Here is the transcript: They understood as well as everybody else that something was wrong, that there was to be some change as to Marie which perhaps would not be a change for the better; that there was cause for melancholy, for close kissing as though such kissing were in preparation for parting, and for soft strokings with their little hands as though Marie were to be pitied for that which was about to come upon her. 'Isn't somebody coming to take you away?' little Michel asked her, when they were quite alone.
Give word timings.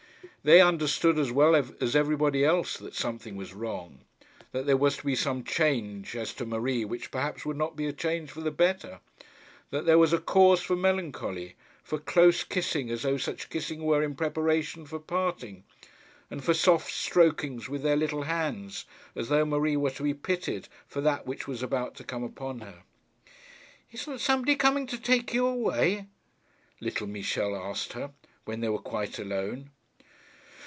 They 0.43 0.59
understood 0.59 1.19
as 1.19 1.31
well 1.31 1.55
as 1.55 1.95
everybody 1.95 2.43
else 2.43 2.75
that 2.77 2.95
something 2.95 3.35
was 3.35 3.53
wrong, 3.53 3.99
that 4.53 4.65
there 4.65 4.75
was 4.75 4.97
to 4.97 5.05
be 5.05 5.13
some 5.15 5.43
change 5.43 6.15
as 6.15 6.33
to 6.33 6.47
Marie 6.47 6.83
which 6.83 7.11
perhaps 7.11 7.45
would 7.45 7.57
not 7.57 7.75
be 7.75 7.85
a 7.85 7.93
change 7.93 8.31
for 8.31 8.41
the 8.41 8.49
better; 8.49 9.01
that 9.69 9.85
there 9.85 9.99
was 9.99 10.15
cause 10.25 10.59
for 10.61 10.75
melancholy, 10.75 11.53
for 11.83 11.99
close 11.99 12.43
kissing 12.43 12.89
as 12.89 13.03
though 13.03 13.17
such 13.17 13.49
kissing 13.51 13.83
were 13.83 14.01
in 14.01 14.15
preparation 14.15 14.87
for 14.87 14.97
parting, 14.97 15.63
and 16.31 16.43
for 16.43 16.55
soft 16.55 16.91
strokings 16.91 17.69
with 17.69 17.83
their 17.83 17.95
little 17.95 18.23
hands 18.23 18.85
as 19.15 19.29
though 19.29 19.45
Marie 19.45 19.77
were 19.77 19.91
to 19.91 20.01
be 20.01 20.15
pitied 20.15 20.67
for 20.87 21.01
that 21.01 21.27
which 21.27 21.47
was 21.47 21.61
about 21.61 21.93
to 21.93 22.03
come 22.03 22.23
upon 22.23 22.61
her. 22.61 22.81
'Isn't 23.91 24.17
somebody 24.19 24.55
coming 24.55 24.87
to 24.87 24.99
take 24.99 25.35
you 25.35 25.45
away?' 25.45 26.07
little 26.79 27.05
Michel 27.05 27.55
asked 27.55 27.93
her, 27.93 28.09
when 28.45 28.61
they 28.61 28.69
were 28.69 28.79
quite 28.79 29.19
alone. 29.19 29.69